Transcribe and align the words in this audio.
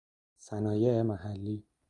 صنایع 0.37 1.01
محلی 1.03 1.63